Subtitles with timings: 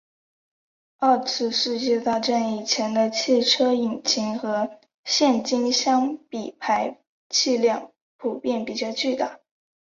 [0.97, 9.41] 二次世界大战以前的汽车引擎和现今相比排气量普遍比较巨大。